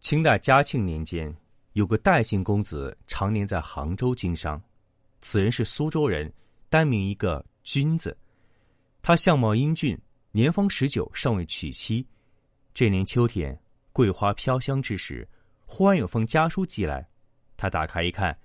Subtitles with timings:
[0.00, 1.32] 清代嘉庆年间，
[1.74, 4.60] 有个戴姓公子常年在杭州经商。
[5.20, 6.32] 此人是苏州人，
[6.70, 8.16] 单名一个君子。
[9.02, 9.96] 他相貌英俊，
[10.32, 12.04] 年方十九，尚未娶妻。
[12.72, 13.56] 这年秋天，
[13.92, 15.28] 桂花飘香之时，
[15.66, 17.06] 忽然有封家书寄来。
[17.58, 18.36] 他打开一看，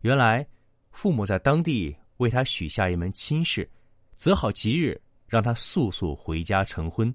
[0.00, 0.44] 原来
[0.90, 3.70] 父母在当地为他许下一门亲事，
[4.16, 7.14] 择好吉日，让他速速回家成婚。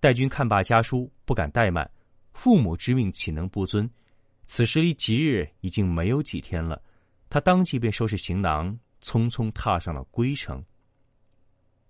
[0.00, 1.90] 戴军看罢家书，不敢怠慢。
[2.32, 3.88] 父母之命岂能不遵？
[4.46, 6.82] 此时离吉日已经没有几天了，
[7.28, 10.64] 他当即便收拾行囊，匆匆踏上了归程。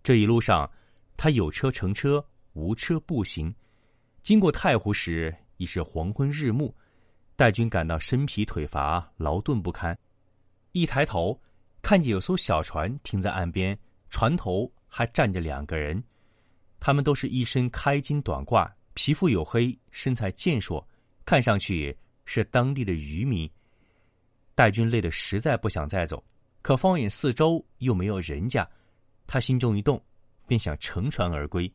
[0.03, 0.71] 这一路上，
[1.17, 3.55] 他有车乘车，无车步行。
[4.23, 6.75] 经过太湖时，已是黄昏日暮。
[7.37, 9.99] 戴军感到身疲腿乏，劳顿不堪。
[10.73, 11.41] 一抬头，
[11.81, 13.79] 看见有艘小船停在岸边，
[14.11, 16.05] 船头还站着两个人，
[16.79, 18.71] 他们都是一身开襟短褂。
[18.95, 20.87] 皮肤黝黑，身材健硕，
[21.25, 23.49] 看上去是当地的渔民。
[24.55, 26.23] 戴军累得实在不想再走，
[26.61, 28.69] 可放眼四周又没有人家，
[29.27, 30.03] 他心中一动，
[30.47, 31.73] 便想乘船而归。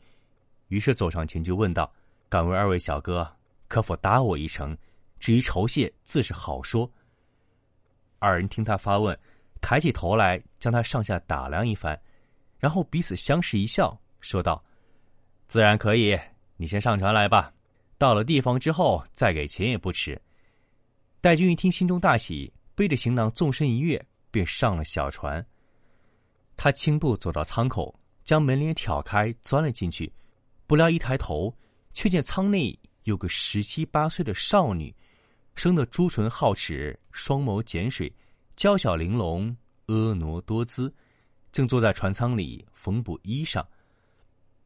[0.67, 1.91] 于是走上前就问道
[2.29, 3.27] ：“敢问二位小哥，
[3.67, 4.77] 可否搭我一程？
[5.19, 6.91] 至于酬谢，自是好说。”
[8.19, 9.17] 二人听他发问，
[9.61, 11.99] 抬起头来将他上下打量一番，
[12.59, 14.63] 然后彼此相视一笑，说道
[15.47, 16.15] ：“自然可以。”
[16.57, 17.53] 你先上船来吧，
[17.97, 20.19] 到了地方之后再给钱也不迟。
[21.19, 25.45] 戴军一听，心中大喜，背着行囊纵身一跃，便上了小船。
[26.55, 30.11] 他轻步走到舱口，将门帘挑开，钻了进去。
[30.67, 31.53] 不料一抬头，
[31.93, 34.95] 却见舱内有个十七八岁的少女，
[35.55, 38.11] 生得朱唇皓齿，双眸碱水，
[38.55, 39.55] 娇小玲珑，
[39.87, 40.93] 婀娜多姿，
[41.51, 43.61] 正坐在船舱里缝补衣裳。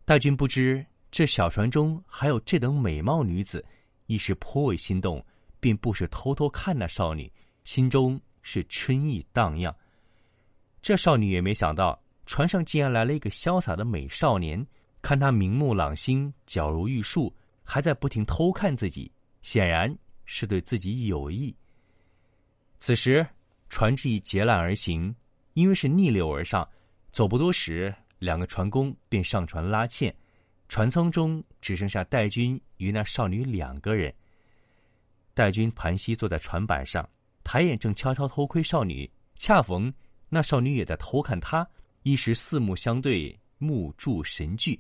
[0.05, 0.85] 戴军不知。
[1.11, 3.65] 这小船中还有这等美貌女子，
[4.05, 5.23] 一时颇为心动，
[5.59, 7.31] 并不时偷偷看那少女，
[7.65, 9.75] 心中是春意荡漾。
[10.81, 14.65] 这少女也没想到，船上竟然来了一个潇洒的美少年，
[15.01, 19.11] 看他明目朗心，皎如玉树，还在不停偷看自己，
[19.41, 19.93] 显然
[20.25, 21.53] 是对自己有意。
[22.77, 23.25] 此时，
[23.67, 25.13] 船只已截缆而行，
[25.53, 26.67] 因为是逆流而上，
[27.11, 30.15] 走不多时，两个船工便上船拉纤。
[30.69, 34.13] 船舱中只剩下戴军与那少女两个人。
[35.33, 37.07] 戴军盘膝坐在船板上，
[37.43, 39.91] 抬眼正悄悄偷窥少女，恰逢
[40.29, 41.67] 那少女也在偷看他，
[42.03, 44.79] 一时四目相对，目注神聚。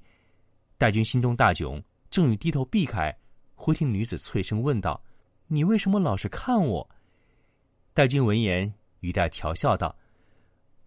[0.77, 3.13] 戴军心中大窘，正欲低头避开，
[3.55, 5.03] 忽听女子脆声问道
[5.47, 6.87] ：“你为什么老是看我？”
[7.95, 9.97] 戴军闻言，语带调笑道：“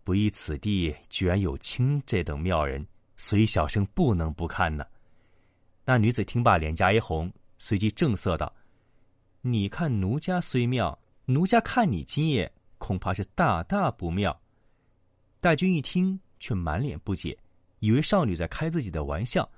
[0.04, 2.86] 不意此地居然有卿这等妙人，
[3.22, 4.84] 所以小生不能不看呢。”
[5.86, 8.52] 那女子听罢，脸颊一红，随即正色道
[9.40, 14.36] ：“你看奴家虽妙，奴家看你今夜恐怕是大大不妙。”
[15.40, 17.36] 戴军一听，却满脸不解，
[17.80, 19.48] 以为少女在开自己的玩笑。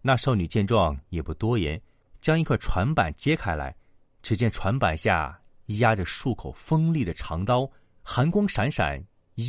[0.00, 1.80] 那少女见状，也不多言，
[2.20, 3.74] 将一块船板揭开来，
[4.22, 7.70] 只见船板下压着数口锋利的长刀，
[8.02, 9.02] 寒光闪闪，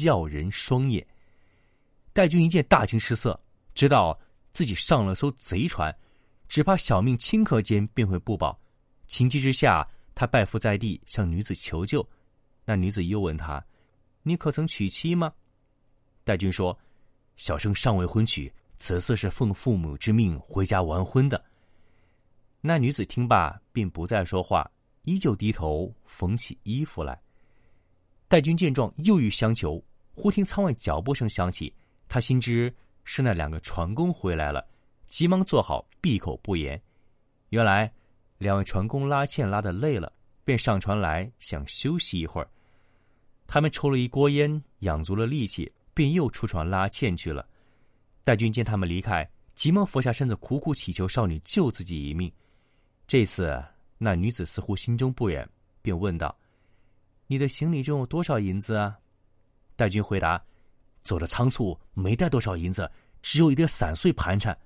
[0.06, 1.06] 耀人双眼。
[2.14, 3.38] 戴军一见，大惊失色，
[3.74, 4.20] 知道
[4.52, 5.96] 自己上了艘贼船。
[6.50, 8.60] 只怕小命顷刻间便会不保，
[9.08, 12.08] 情急之下，他拜伏在地，向女子求救。
[12.64, 13.64] 那女子又问他
[14.22, 15.34] ：“你可曾娶妻吗？”
[16.24, 16.78] 戴军说
[17.38, 21.44] ：“小生尚未婚娶，此次是奉父母之命回家完婚的。”
[22.62, 24.70] 那女子听罢，便不再说话，
[25.06, 27.20] 依旧低头缝起衣服来。
[28.28, 29.84] 戴军见状，又欲相求，
[30.14, 31.74] 忽听舱外脚步声响起，
[32.08, 32.72] 他心知
[33.04, 34.66] 是那两个船工回来了。
[35.06, 36.82] 急忙坐好，闭口不言。
[37.50, 37.92] 原来，
[38.40, 40.12] 两位船工拉纤拉的累了，
[40.44, 42.50] 便上船来想休息一会儿。
[43.46, 47.48] 他们抽了一锅烟，养足了力气，便又出船拉纤去了。
[48.24, 52.32] 戴军见他们离开，急忙俯下身子，苦苦祈求少女救自己一命。
[53.06, 53.64] 这次，
[54.00, 55.48] 那女子似乎心中不忍，
[55.82, 56.36] 便问道
[57.28, 58.98] ：“你的行李中有多少银子啊？”
[59.76, 60.44] 戴军回答
[61.04, 62.90] ：“走的仓促，没带多少银子，
[63.22, 64.58] 只有一点散碎盘缠。”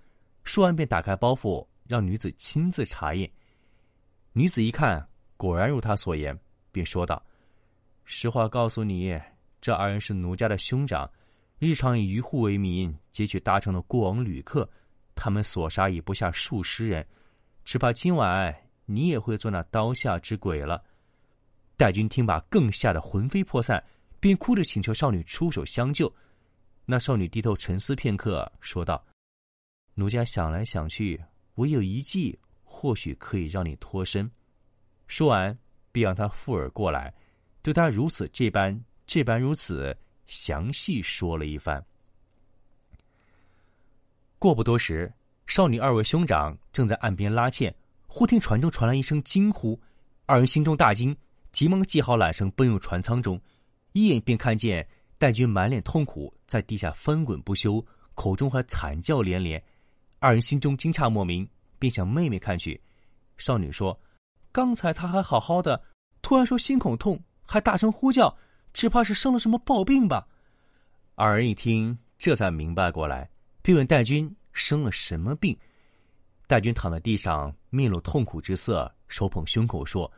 [0.43, 3.29] 说完便打开包袱，让女子亲自查验。
[4.31, 5.05] 女子一看，
[5.35, 6.37] 果然如他所言，
[6.71, 7.21] 便说道
[8.05, 9.19] ：“实话告诉你，
[9.59, 11.09] 这二人是奴家的兄长，
[11.59, 14.69] 日常以渔户为名劫取搭乘的过往旅客，
[15.15, 17.05] 他们所杀已不下数十人，
[17.65, 18.55] 只怕今晚
[18.85, 20.81] 你也会做那刀下之鬼了。”
[21.75, 23.83] 戴军听罢，更吓得魂飞魄散，
[24.19, 26.11] 便哭着请求少女出手相救。
[26.89, 29.05] 那少女低头沉思片刻，说道
[29.93, 31.21] ：“奴家想来想去，
[31.55, 34.31] 唯有一计，或许可以让你脱身。”
[35.05, 35.55] 说完，
[35.91, 37.13] 便让他附耳过来，
[37.61, 39.93] 对他如此这般、这般如此
[40.27, 41.85] 详细说了一番。
[44.39, 45.13] 过不多时，
[45.45, 47.75] 少女二位兄长正在岸边拉纤，
[48.07, 49.77] 忽听船中传来一声惊呼，
[50.25, 51.13] 二人心中大惊。
[51.51, 53.41] 急忙系好缆绳，奔入船舱中，
[53.91, 54.87] 一眼便看见
[55.17, 57.83] 戴军满脸痛苦，在地下翻滚不休，
[58.13, 59.61] 口中还惨叫连连。
[60.19, 61.47] 二人心中惊诧莫名，
[61.79, 62.79] 便向妹妹看去。
[63.37, 63.99] 少女说
[64.51, 65.81] ：“刚才他还好好的，
[66.21, 68.35] 突然说心口痛，还大声呼叫，
[68.73, 70.27] 只怕是生了什么暴病吧？”
[71.15, 73.29] 二人一听，这才明白过来，
[73.61, 75.57] 便问戴军生了什么病。
[76.47, 80.11] 戴军躺在地上，面露痛苦之色，手捧胸口说。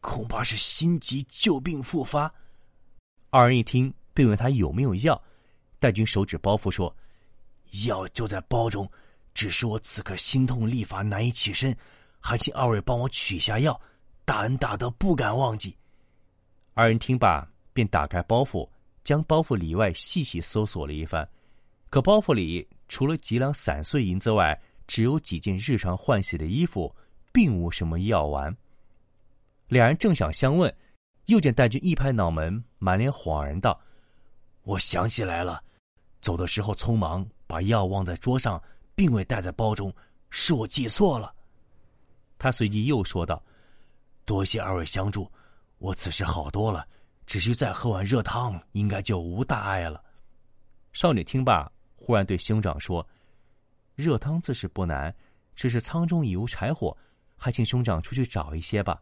[0.00, 2.32] 恐怕是心急旧病复发。
[3.30, 5.22] 二人一听，并问他有没有药。
[5.78, 6.94] 戴军手指包袱说
[7.86, 8.90] ：“药就在包中，
[9.34, 11.76] 只是我此刻心痛力乏，难以起身，
[12.18, 13.78] 还请二位帮我取下药。
[14.24, 15.76] 大恩大德，不敢忘记。”
[16.72, 18.66] 二人听罢，便打开包袱，
[19.04, 21.28] 将包袱里外细细搜索了一番。
[21.90, 26.94] 可包袱里除了几两散碎银子外，只有几件日常换洗的衣服，
[27.32, 28.56] 并无什么药丸。
[29.68, 30.74] 两人正想相问，
[31.26, 33.78] 又见戴军一拍脑门，满脸恍然道
[34.66, 35.62] ：“我想起来了，
[36.20, 38.60] 走的时候匆忙，把药忘在桌上，
[38.96, 39.94] 并未带在包中，
[40.28, 41.32] 是我记错了。”
[42.36, 43.40] 他随即又说道
[44.26, 45.30] ：“多谢二位相助，
[45.78, 46.84] 我此时好多了，
[47.26, 50.02] 只需再喝碗热汤，应该就无大碍了。”
[50.92, 53.06] 少女听罢，忽然对兄长说
[53.94, 55.14] ：“热汤自是不难，
[55.54, 56.94] 只是舱中已无柴火，
[57.36, 59.00] 还请兄长出去找一些吧。”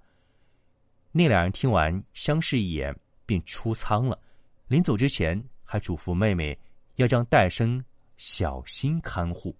[1.11, 2.95] 那两人听完，相视一眼，
[3.25, 4.21] 便出舱了。
[4.67, 5.43] 临走之前，
[5.75, 6.57] 还嘱咐妹妹
[6.95, 7.85] 要将戴生
[8.17, 9.53] 小心看护。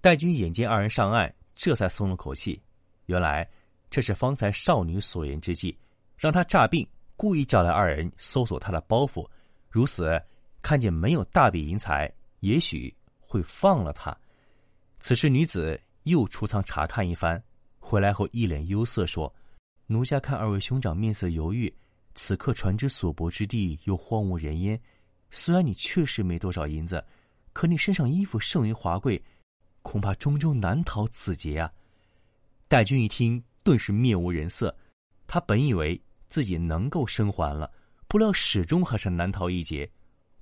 [0.00, 2.60] 戴军眼见二人上岸，这才松了口气。
[3.06, 3.48] 原来
[3.88, 5.78] 这是方才少女所言之计，
[6.18, 9.24] 让他诈病，故意叫来二人搜索他的包袱。
[9.70, 10.20] 如此，
[10.60, 14.12] 看见没有大笔银财，也许会放了他。
[14.98, 17.40] 此时，女子又出舱查看一番。
[17.78, 19.32] 回来后一脸忧色，说
[19.86, 21.72] ：“奴家看二位兄长面色犹豫，
[22.14, 24.80] 此刻船只所泊之地又荒无人烟。
[25.30, 27.04] 虽然你确实没多少银子，
[27.52, 29.22] 可你身上衣服甚为华贵，
[29.82, 31.70] 恐怕终究难逃此劫啊！”
[32.68, 34.74] 戴军一听，顿时面无人色。
[35.26, 37.70] 他本以为自己能够生还了，
[38.06, 39.90] 不料始终还是难逃一劫。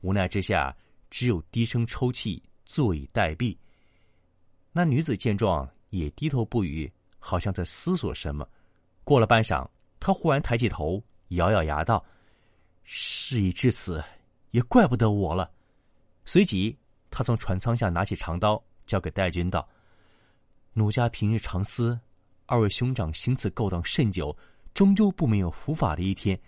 [0.00, 0.76] 无奈之下，
[1.10, 3.56] 只有低声抽泣，坐以待毙。
[4.72, 6.90] 那女子见状，也低头不语。
[7.24, 8.44] 好像在思索什么，
[9.04, 9.64] 过了半晌，
[10.00, 11.00] 他忽然抬起头，
[11.37, 12.05] 咬咬牙道
[12.84, 14.02] ：“事已至此，
[14.50, 15.50] 也怪不得我了。”
[16.25, 16.76] 随即，
[17.11, 19.69] 他从船舱下拿起长刀，交给戴军道
[20.73, 21.98] ：“奴家平日常思，
[22.46, 24.36] 二位兄长行此勾当甚久，
[24.74, 26.39] 终究不免有伏法的一天。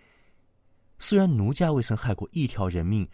[0.99, 3.09] 虽然奴家未曾害过一条人命，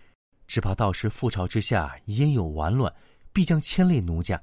[0.47, 2.93] 只怕到时覆巢之下焉有完卵，
[3.33, 4.41] 必将牵累奴家。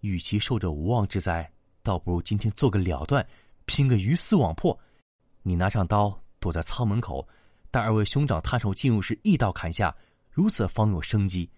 [0.00, 1.50] 与其受这无妄之灾。”
[1.84, 3.26] 倒不如今天做个了断，
[3.66, 4.74] 拼个鱼死网破。
[5.42, 7.26] 你拿上刀躲在舱门口，
[7.70, 9.96] 待二位兄长探手进入时一刀砍下，
[10.30, 11.48] 如此方有生机。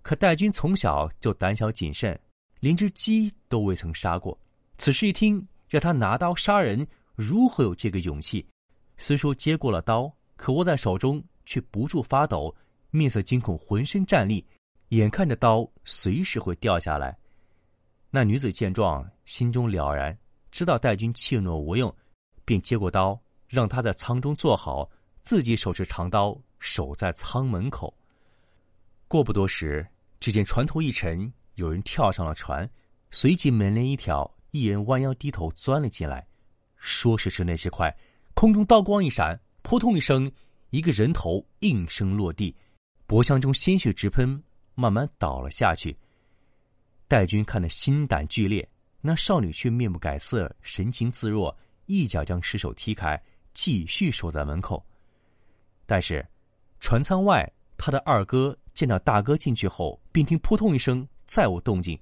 [0.00, 2.16] 可戴军从小就胆小谨慎，
[2.60, 4.38] 连只鸡都未曾杀过。
[4.78, 8.46] 此时一听让他拿刀杀人，如何有这个勇气？
[8.96, 12.54] 虽说接过了刀，可握在手中却不住发抖，
[12.90, 14.46] 面色惊恐，浑身战栗，
[14.90, 17.18] 眼看着刀随时会掉下来。
[18.08, 20.16] 那女子见状，心中了然，
[20.52, 21.92] 知道戴军怯懦无用，
[22.44, 23.20] 便接过刀，
[23.50, 24.88] 让他在舱中坐好，
[25.22, 27.92] 自己手持长刀守在舱门口。
[29.08, 29.84] 过不多时，
[30.20, 32.70] 只见船头一沉，有人跳上了船，
[33.10, 36.24] 随即门帘一挑，一人弯腰低头钻了进来。
[36.76, 37.92] 说时迟，那时快，
[38.34, 40.30] 空中刀光一闪，扑通一声，
[40.70, 42.54] 一个人头应声落地，
[43.04, 44.40] 脖腔中鲜血直喷，
[44.76, 45.98] 慢慢倒了下去。
[47.08, 48.66] 戴军看得心胆俱裂，
[49.00, 51.54] 那少女却面不改色，神情自若，
[51.86, 53.20] 一脚将尸首踢开，
[53.62, 54.82] 继续守在门口。
[55.84, 56.26] 但是，
[56.78, 62.00] 船舱外，他的二哥见到大哥进去后，便听扑通一声，再无动静。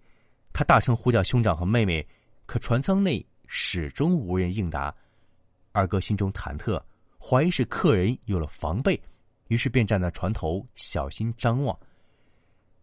[0.53, 2.07] 他大声呼叫兄长和妹妹，
[2.47, 4.95] 可船舱内始终无人应答。
[5.73, 6.81] 二哥心中忐忑，
[7.19, 9.01] 怀疑是客人有了防备，
[9.49, 11.77] 于是便站在船头小心张望。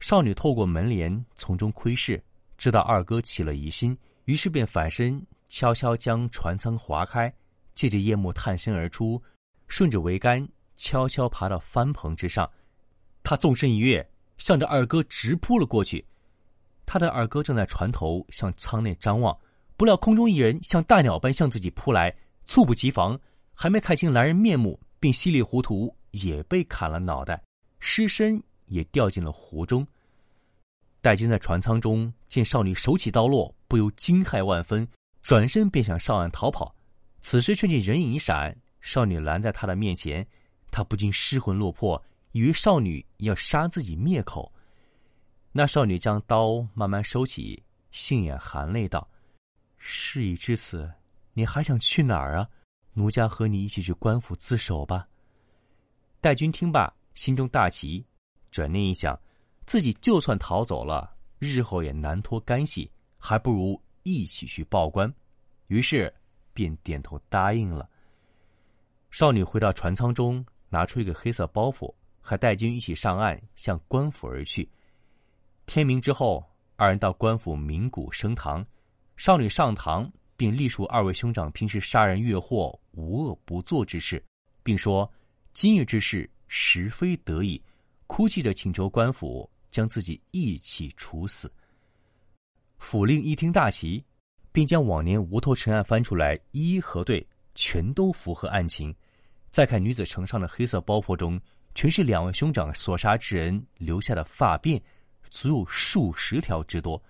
[0.02, 2.22] 少女透过门帘从中窥视，
[2.58, 7.34] 知道二哥起了疑心，于是便反身悄悄将船舱划开，
[7.76, 9.22] 借着夜幕探身而出，
[9.68, 12.50] 顺着桅杆悄悄爬到帆篷之上。
[13.22, 16.04] 他纵身一跃，向着二哥直扑了过去。
[16.86, 19.38] 他的二哥正在船头向舱内张望，
[19.76, 22.16] 不料空中一人像大鸟般向自己扑来，
[22.46, 23.20] 猝不及防，
[23.54, 27.42] 还没看清来人面目，便稀里糊涂也被砍了脑袋，
[27.80, 29.86] 尸身也掉进了湖中。
[31.02, 34.88] 戴军在船舱中见少女手起刀落，不由惊骇万分，
[35.24, 36.75] 转身便想上岸逃跑。
[37.26, 40.24] 此时却见人影一闪，少女拦在他的面前，
[40.70, 42.00] 他不禁失魂落魄。
[42.34, 44.54] 以为少女要杀自己灭口，
[45.52, 49.10] 那少女将刀慢慢收起，杏眼含泪道
[49.80, 50.88] ：“事已至此，
[51.34, 52.48] 你还想去哪儿啊？
[52.94, 55.08] 奴家和你一起去官府自首吧。”
[56.22, 58.06] 戴军听罢，心中大奇，
[58.52, 59.20] 转念一想，
[59.66, 65.12] 自己就算逃走了，日后也难脱干系，还不如一起去报官。
[65.70, 66.14] 于是，
[66.56, 67.88] 便点头答应了。
[69.12, 71.94] 少女回到船舱中，拿出一个黑色包袱。
[72.28, 74.68] 和戴军一起上岸，向官府而去。
[75.68, 76.44] 天明之后，
[76.76, 78.66] 二人到官府鸣鼓升堂。
[79.16, 84.26] 少女上堂，并历述二位兄长平时杀人越货、无恶不作之事，
[84.64, 85.08] 并说
[85.54, 87.62] 今日之事实非得已，
[88.08, 91.52] 哭泣着请求官府将自己一起处死。
[92.80, 94.04] 府令一听大喜，
[94.56, 98.96] 并将往年无头陈案翻出来一一核对，全都符合案情。
[99.52, 101.40] 再看女子呈上的黑色包袱中。
[101.78, 104.82] 全是两位兄长所杀之人留下的发辫，
[105.30, 107.04] 足有数十条之多。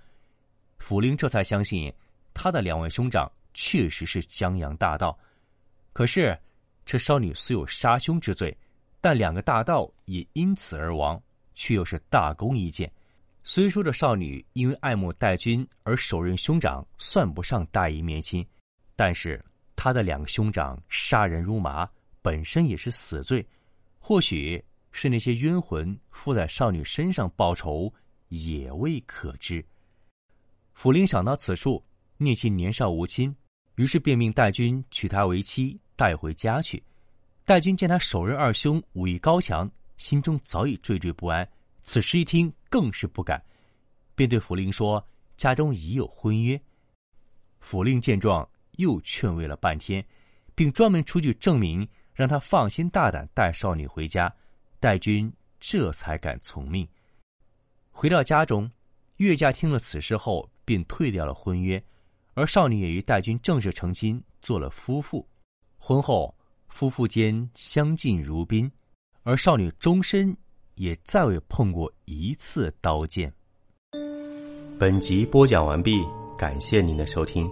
[0.79, 1.93] 府令这才相信，
[2.33, 5.15] 他的两位兄长确实是江洋大盗。
[5.93, 6.35] 可是，
[6.83, 8.57] 这少女虽有杀兄之罪，
[8.99, 11.21] 但两个大盗也因此而亡，
[11.53, 12.91] 却又是大功一件。
[13.47, 18.43] 虽说这少女因为爱慕戴军而手刃兄长，算不上大义灭亲，
[18.95, 19.39] 但是
[19.75, 21.87] 他的两个兄长杀人如麻，
[22.23, 23.45] 本身也是死罪。
[23.99, 24.61] 或许
[24.91, 27.93] 是那些冤魂附在少女身上报仇，
[28.29, 29.63] 也未可知。
[30.73, 31.81] 府令想到此处，
[32.17, 33.33] 念其年少无亲，
[33.75, 36.81] 于是便命戴军娶她为妻，带回家去。
[37.45, 41.47] 戴军见他手刃二兄，武艺高强，心中早已惴惴不安。
[41.83, 43.41] 此时一听，更是不敢，
[44.15, 45.01] 便对府令说
[45.37, 46.61] ：“家中已有婚约。”
[47.61, 50.05] 府令见状，又劝慰了半天，
[50.53, 51.87] 并专门出具证明。
[52.13, 54.33] 让他放心大胆带少女回家，
[54.81, 56.85] 戴军这才敢从命。
[57.91, 58.69] 回到家中，
[59.17, 61.81] 岳家听了此事后，便退掉了婚约，
[62.33, 65.25] 而少女也与戴军正式成亲，做了夫妇。
[65.77, 66.35] 婚后，
[66.67, 68.69] 夫妇间相敬如宾，
[69.23, 70.35] 而少女终身
[70.75, 73.31] 也再未碰过一次刀剑。
[74.79, 76.03] 本集播讲完毕，
[76.37, 77.49] 感谢您的收听。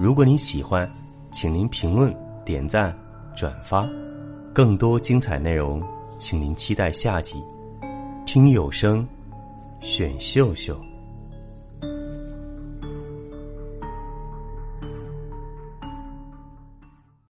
[0.00, 0.90] 如果您喜欢，
[1.32, 2.96] 请您评论、点赞。
[3.36, 3.84] 转发，
[4.54, 5.82] 更多精彩内容，
[6.18, 7.42] 请您期待下集。
[8.24, 9.04] 听有声，
[9.80, 10.78] 选秀秀。